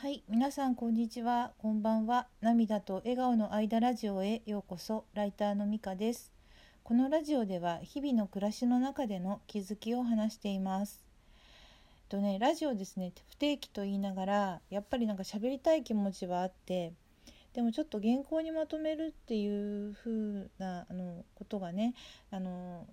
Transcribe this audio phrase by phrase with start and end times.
[0.00, 2.26] はい、皆さんこんにちは、こんばんは。
[2.40, 5.04] 涙と笑顔の間ラジオへようこそ。
[5.12, 6.32] ライターのみかです。
[6.82, 11.04] このラジオでは日々の暮らしの中での気づきを話しています。
[12.08, 16.94] とね、ラジオですね、不定期と言いながら、やっぱりなんか喋りたい気持ちはあって、
[17.52, 21.92] でもちょっと原稿にまとめるっていう風なあのことがね、
[22.30, 22.86] あの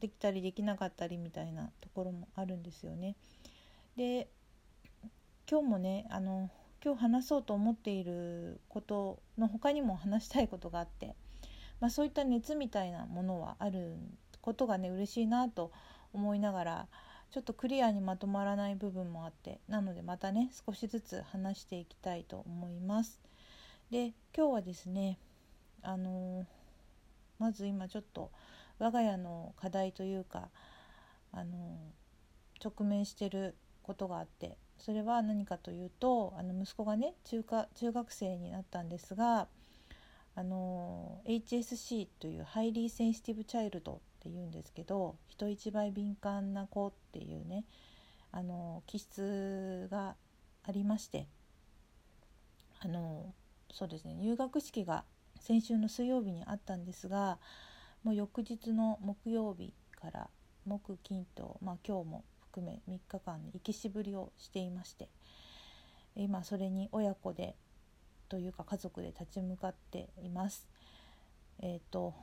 [0.00, 3.14] できたりできなかったりみたいなところもあるんですよね。
[3.96, 4.26] で
[5.50, 6.50] 今日もねあの
[6.84, 11.14] 今日話そうと思っていることの他にも話したいことがあって、
[11.80, 13.96] まあ、そういった熱みたいなものはある
[14.40, 15.70] ことがね嬉しいなと
[16.12, 16.88] 思いながら
[17.30, 23.20] ちょっとクリアにまとまらない部分もあってなのでまたね少しずつ話していきたいと思います。
[23.90, 25.18] で今日はですね
[25.82, 26.46] あの
[27.38, 28.30] まず今ちょっと
[28.78, 30.48] 我が家の課題というか
[31.32, 31.78] あの
[32.62, 39.46] 直面してることがあってそれは何かというとあの息子がね中華中学生になったんですが
[40.34, 47.64] あの HSC というハイリーセンシティブチャイルドっていうんですけど人一倍敏感な子っていうね
[48.32, 50.16] あの気質が
[50.64, 51.28] ありまして
[52.80, 53.32] あの
[53.72, 55.04] そうですね入学式が
[55.38, 57.38] 先週の水曜日にあったんですが
[58.02, 60.28] もう翌日の木曜日から
[60.66, 65.08] 木金と、まあ、今日も含め3日間行きしぶりをしていまして
[66.14, 67.56] 今それに親子で
[68.28, 70.66] というか家族で立ち向かっています。
[71.60, 72.14] えーと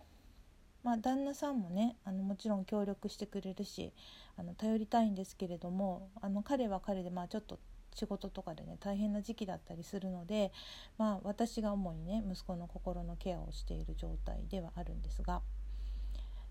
[0.83, 3.91] まあ、旦那さんもねあのもちろん協力してくれるし
[4.37, 7.59] あの頼りたいんですけれどもあの彼は彼でまあちょっと
[7.93, 10.51] 仕事とかでね大変な時期だったりするので、
[10.97, 15.41] まあ、私が主にね息子の心のケアをしている状態ではあるんですが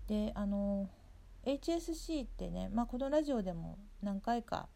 [0.07, 0.89] であの
[1.45, 4.67] HSC ってね、まあ、このラジオでも何回か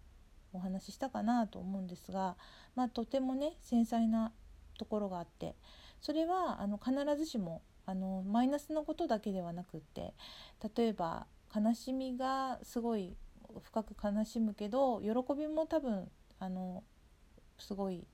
[0.54, 2.38] お話ししたかなと思うんですが、
[2.76, 4.32] まあ、とてもね繊細な
[4.78, 5.56] ところがあって
[6.00, 10.14] それはあの必ずしもあのマイナスのことだけではなくって
[10.76, 13.16] 例えば悲しみがすごい
[13.62, 16.10] 深く悲しむけど喜びも多分
[16.40, 16.84] あの
[17.60, 18.08] すごい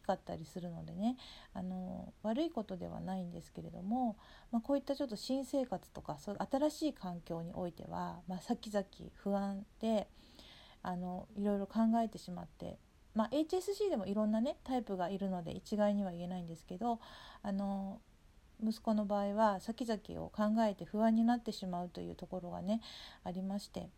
[0.00, 1.16] きかったりするのでね
[1.54, 4.16] あの悪いことではないんですけれども、
[4.50, 8.86] まあ、こういったちょっと新生活とかそういう新しい環境においては、まあ、先々
[9.22, 10.08] 不安で
[10.82, 12.78] あのいろいろ考えてしまって、
[13.14, 17.00] まあ、HSC でもいろんなねタイプがいるので一概には言えないんですけど
[17.42, 18.00] あの
[18.62, 22.80] 息子の場合は先々を考えて不安になってしまうというところがね
[23.24, 23.88] ありまして。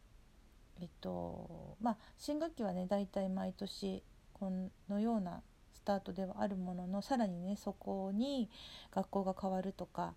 [0.80, 4.02] えっとまあ、新学期はね大体毎年
[4.32, 4.50] こ
[4.88, 5.42] のような
[5.82, 8.48] スタートではあるもののさらにねそこに
[8.94, 10.14] 学校が変わるとか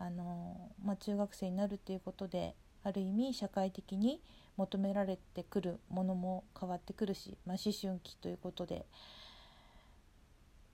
[0.00, 4.20] あの、まあ、中学生になるっていうことである意味社会的に
[4.56, 8.86] 求められてくるものも変わってくるし、まあ、思春期ということで、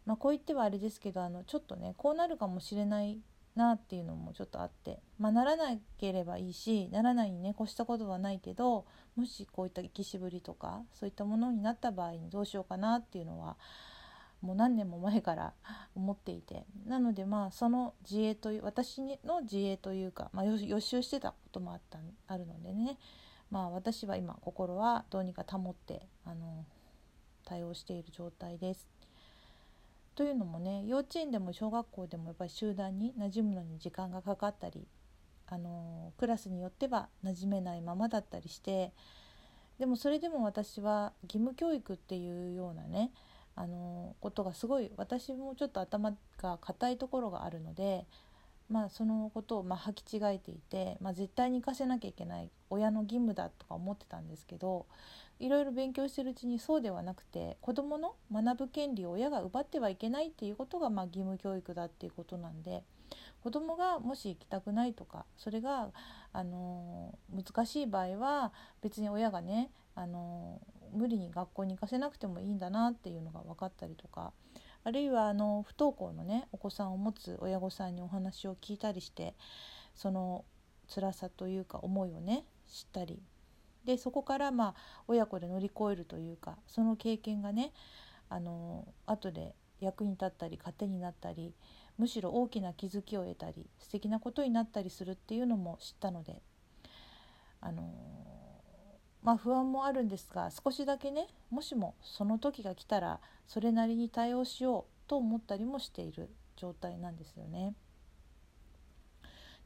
[0.06, 3.18] まあ、こう言ってはあれですけどあのちょっとねこうなるかもしれない
[3.56, 8.86] なっていうのもちょっとあって、まあ、ならなければいいしならないにね越したことはないけど
[9.16, 13.56] もしこういった生きしぶりとかそういったものになった場合にどうしようかなっていうのは
[14.42, 15.52] もう何年も前から
[15.94, 22.98] 思っていてなのでまあその自衛という私の自衛というか、まあ、予習してたこともあったあるのでね
[23.50, 26.64] まあ私は今心はどうにか保ってあの
[27.44, 28.88] 対応している状態です。
[30.14, 34.86] というのもね幼稚園でも小学校でもやっぱり集団に馴染むのに時間がかかったり
[35.46, 38.92] あのクラスによっては馴染めないままだったりして
[39.78, 43.12] でもそれでも私は義務教育っていうようなね
[43.56, 48.06] あのことがすごい私もちょっと頭が硬いところがあるので、
[48.70, 54.86] まあ、そのことをまあ履き違えていて、まあ、絶対に行かせなきゃいけない親の義務だとか思ってたんですけど
[55.40, 62.84] いろいろ勉強してるうちにそうではなくて子どもの学ぶ権利を親が奪ってはいけないっていうことがまあ義務教育だっていうことなんで
[63.42, 65.88] 子どもがもし行きたくないとかそれが、
[66.32, 70.60] あの難しい場合は別に親がね、あの
[70.92, 74.32] 無理に学校に行かせなくてもいいんだなっていうのが分かったりとか
[74.82, 79.34] あるいはあの不登校のねお子さんを持つ親御さんにお話を聞いたりして
[79.94, 80.44] その
[80.92, 83.20] 辛さというか思いをね知ったり
[83.84, 84.74] でそこからまあ
[85.08, 87.72] 親子で乗り越えるというかその経験がね
[88.28, 91.54] あの後で役に立ったり糧になったり
[91.98, 96.42] むしろ大きな気づきを得たり素敵なことになったりするっていうのも知ったので
[97.60, 97.92] あの
[99.22, 107.74] まあ不安もあるんですが少しだけねもしもその時が来たらそれなりに対応しようと思ったりもしている状態なんですよね。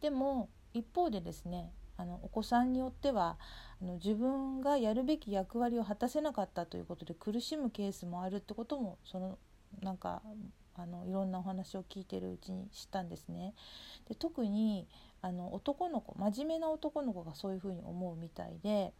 [0.00, 3.38] でも一方でですねあのお子さんによっては
[3.80, 9.38] あの自分がやるべき役割を果たせなかったということで苦しむケースもあるってこともその
[9.80, 10.22] なんか
[10.76, 13.54] あのいろんなお話を聞いてるうちに知ったんですね。
[14.08, 14.88] で特に
[15.22, 18.92] あの男の子真面目な男の子がそういうふうに思うみたいで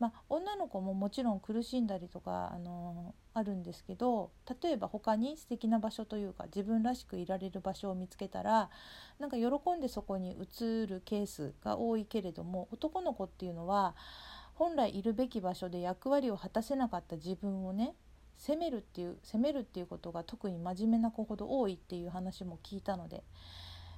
[0.00, 4.30] まあ、女の子ももちろん苦しんだりとかあのあるんですけど
[4.62, 8.70] 例えば他に素敵な場所というか自分らしくいられる場所を見つけたら
[9.18, 9.44] なんか喜
[9.76, 13.94] んでそこに移るケースが多いけれども男の子っていうのは
[14.54, 17.94] 本来いるべき場所で役割を果たせなかった自分をね
[18.38, 23.22] 責めるっていう責めるっていうことが特に真面目な子ほど多いっていう話も聞いたので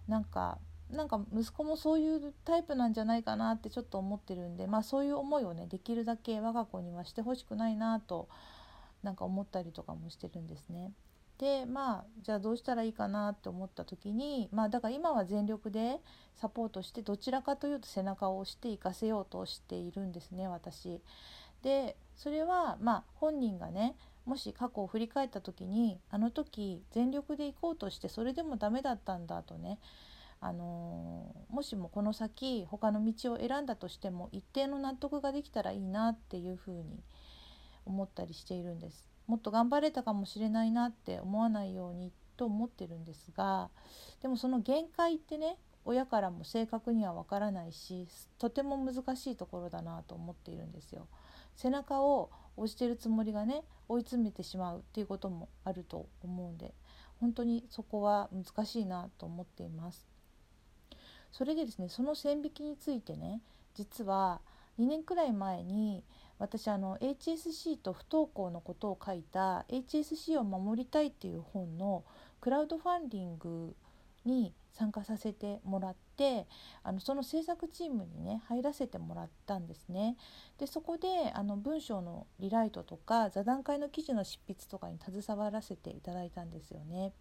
[0.08, 0.58] なんか
[0.92, 8.28] なんか息子もそういうタイプなんじゃないかなってちょっと思ってるんでまあそういう思いをねできるだけ我が子にはしてほしくないなと
[9.02, 10.92] なんか思ったりとかもしてるんですね。
[11.38, 15.98] でまあじゃあどうしたらいいかなって思った時にまあだから今は全力で
[16.36, 21.00] サポートしてどちらかというと背中を押して行かせようとしているんですね私。
[21.62, 29.78] でそれはまあ本人がねもし過去を振り返った時にあの時全力で行こうとしてそれでもダメだったんだとね
[30.44, 37.00] あのもしもこの先他の道を選んだとしても一定の納得ができたらいいなっていうふうに
[37.86, 43.70] 思ったりしているんですもっと頑張れたかもしれないなって思わないようにと思ってるんですが
[44.20, 48.08] でもその限界ってね親からも正確にはわからないし
[48.38, 51.08] とても難しいところだなと思っているんですよ。
[51.56, 56.72] 背中を押してるつもりがね追い詰めてしまうっていうこともあると思うんで
[57.20, 60.11] 本当にそこは難しいなと思っています。
[61.32, 63.40] それでですねその線引きについてね
[63.74, 64.40] 実は
[64.78, 66.04] 2年くらい前に
[66.38, 72.04] 私あの HSC と不登校のことを書いた HSC を守りたいっていう本の
[72.40, 73.74] クラウドファンディング
[74.24, 76.46] に参加させてもらって
[76.82, 80.16] あのその制作チームにね入らせてもらったんですね。
[80.58, 87.12] でそこであの文章のリライトとか座談会の記事の執筆とかに携わらせていただいたんですよね。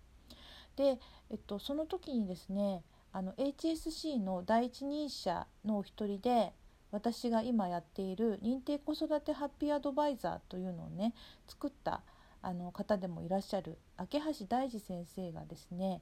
[0.76, 1.00] で、
[1.30, 6.54] えっと、その時にですねあの HSC の第一人者のお一人で
[6.92, 11.14] 私が今やっている認定子育てハッピーアドバイザーというのをね
[11.48, 12.02] 作った
[12.42, 16.02] あの方でもいらっしゃる明橋大二先生がですね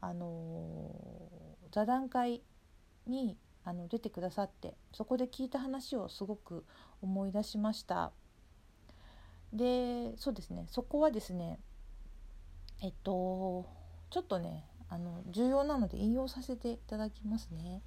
[0.00, 0.90] あの
[1.72, 2.42] 座談会
[3.06, 6.64] にあの出てくださってそこで聞いた話をすごく
[7.02, 8.12] 思い出しました。
[9.52, 11.58] でそうですねそこはですね
[12.82, 13.66] えっと
[14.10, 17.82] ちょっとねあの重要なので引用させていただきますね。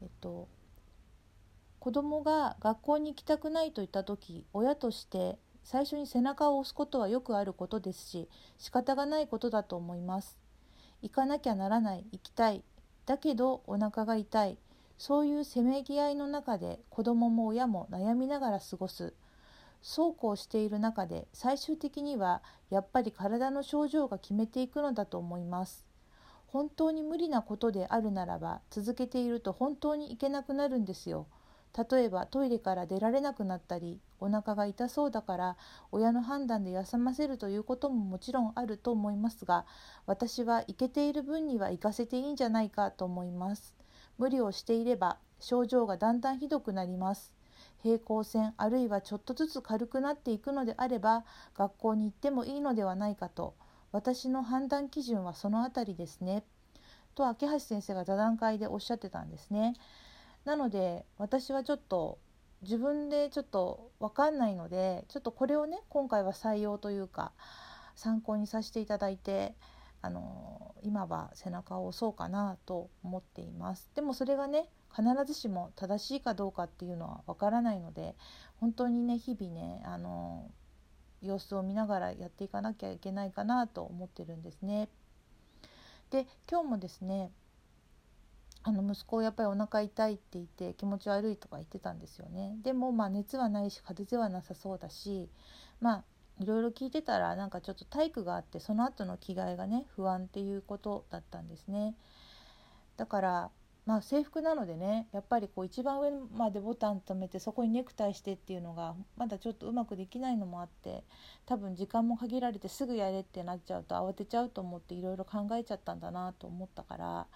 [0.00, 0.48] えっと
[1.78, 10.38] 子供が学校に行きたくないと言った時親として最初に背中を押すことはよくあることですし仕方がないことだと思います。
[11.02, 12.62] 行かなきゃならない行きたい
[13.06, 14.58] だけどお腹が痛い
[14.96, 19.12] そういうせめぎ合いの中で子供も親も悩みながら過ごす
[19.82, 22.40] そうこうしている中で最終的には
[22.70, 25.91] やっぱり体の症状が決めていくのだと思います。
[26.52, 31.26] 本当に無理なことであるならば続けていると本当にいけなくなるんですよ。
[31.90, 35.56] 例えばトイレから出られなくなったりお腹が痛そうだから
[35.90, 39.64] 親の判断で休ませるということももちろんあると思いますが
[40.04, 43.74] 私は行けている分には行かせていいんじゃないかと思います。
[44.18, 47.32] 無理をしていれば症状がだんだんひどくなります。
[47.82, 51.24] 平行線あるいはちょっとずつ軽くなっていくのであれば
[51.56, 53.54] 学校に行ってもいいのではないかと。
[53.92, 56.42] 私の判断基準はその辺りですね。
[57.14, 59.74] と明橋先生が座談会でおっしゃってたんですね。
[60.44, 62.18] なので私はちょっと
[62.62, 67.32] 自分でちょっと分かんないのでちょっとこれをね今回は採用というか
[67.94, 69.54] 参考にさせていただいて
[70.00, 73.90] あの今は背中を押そうかなと思っています。
[73.94, 78.14] でもそれがね必ずしも正しいかどうかっていうのは分からないので
[78.60, 80.50] 本当にね日々ねあの
[81.22, 84.88] 様子を見ながらやっていかなきゃいけないかなと思ってるんですね。
[86.10, 87.30] で今日もですね
[88.64, 95.28] あの息子やっぱりお腹痛いって言って気持ち悪いとか言ってたんですよねでもまあ熱はないし風邪ではなさそうだし
[95.80, 96.04] まあ
[96.38, 101.94] いろいろ聞いてたらなんかちょっと体育があってその後の着替えがね不安っていうことだったんですね
[102.96, 103.50] だから
[103.84, 111.02] まあ、制服なのでねやっぱりこう一番上までボタン止めてそこにネクタイしてっていうのがまだちょっとうまくできないのもあって
[111.46, 117.26] 多分時間も限られてすぐやれってなっちゃうと慌てちゃうと思っていろいろ考えちゃったんだなと思ったから。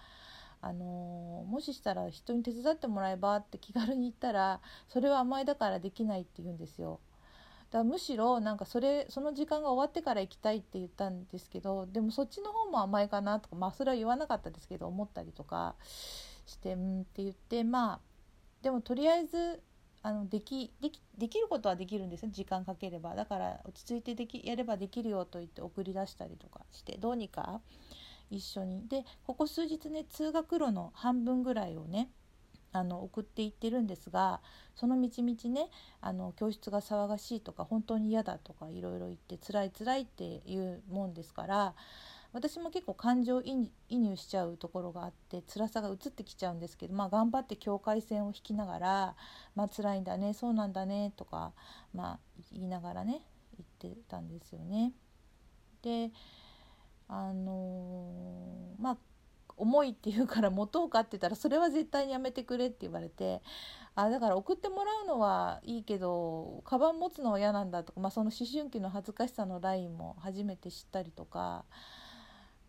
[0.59, 6.99] あのー、もししたら人に手伝ってもらえばって気軽に言ったらそれは甘えだからできないって言うんですよ。
[7.69, 15.75] だむしろなんかそれその時間が終わってから行きたいって言ったんですけどでもそっちの方も甘えかなとかまあそれは言わなかったですけど思ったりとか
[16.47, 17.99] してうんって言ってまあ
[18.63, 19.61] でもとりあえず
[20.01, 22.29] あのできできできることはできるんですよ。
[22.31, 23.13] 時間かければ。
[23.15, 27.61] だから落ち着いてできやればできるよと言って送り出したりとかしてどうにか
[28.29, 28.87] 一緒に。
[28.87, 32.09] でここ数日ね通学路の半分ぐらいをね
[32.71, 34.41] あの送っていってるんですが
[34.75, 35.69] その道々ね
[36.01, 41.73] あの教室が騒がしいとか本当に嫌だとかいろいろ言って辛い辛いっていうもんですから
[42.37, 49.15] 私も結構感情移入しちゃうところがあって辛さが移ってきちゃうんですけど、まあ、頑張って境界線を引きながら
[49.55, 51.53] 「まあ辛いんだねそうなんだね」とか、
[51.95, 52.19] まあ、
[52.51, 53.23] 言いながらね
[53.81, 54.93] 言ってたんですよね。
[55.81, 56.11] で
[57.07, 58.97] あのー、まあ
[59.57, 63.41] 重いって言うから持とうかって言ったらそれは絶対にやめてくれって言われて
[63.95, 71.65] あだから送ってもらうのはいいけどカバン持つのは嫌なんだとか、まあ、その思春期の恥ずかしさのラインも初めて知ったりとか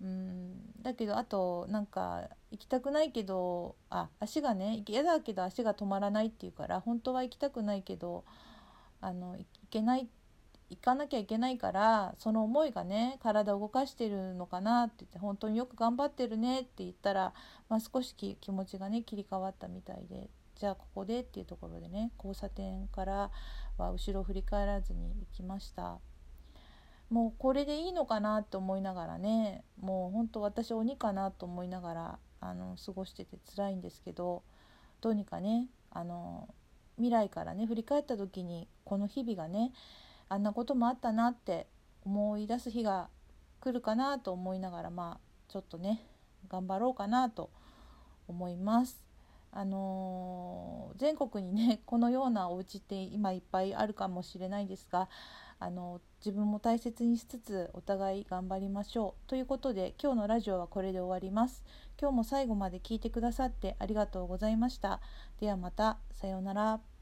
[0.00, 8.24] うんだけどあとなんか行きたくないけどあ足がね嫌だけど足が止まらないっていうから本当は行きたくないけど
[9.00, 10.08] あの行けない
[10.70, 17.32] 行かなきゃいけないからその思いがね体を動かしてるのかなって言って本当によく頑張ってるねって言ったら、
[17.68, 23.30] まあ、少し気持ちがね切り替わったみたいでじゃあここでっていうところでね交差点から
[23.78, 25.98] は後ろ振り返らずに行きました。
[27.10, 34.42] もうこれでいいのかなと思いながらねもう本当私鬼かなと思いながらあの過ごしてて辛いんですけど
[35.00, 36.48] どうにかねあの
[36.96, 39.72] 未来からね振り返った時にこの日々がね
[40.28, 41.66] あんなこともあったなって
[42.04, 43.08] 思い出す日が
[43.60, 46.02] 来るかなと思いながらまあちょっとね
[46.48, 47.50] 頑張ろうかなと
[48.26, 49.02] 思います。
[49.50, 55.08] あのー、全国にねこのようなお家って今いっぱいあるかもしれないですが
[55.60, 61.64] あの自分も大切にしつつお互い頑張りましょうということで今日のラジオはこれで終わります。
[62.00, 65.00] 今日も最後まで聞いてくださってありがとうございました。
[65.40, 66.97] ではまたさようなら。